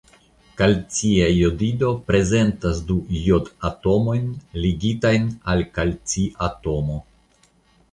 [0.59, 4.25] Kalcia jodido prezentas du jodatomojn
[4.65, 7.01] ligitajn al kalciatomo.